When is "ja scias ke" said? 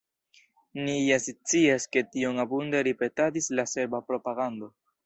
1.09-2.05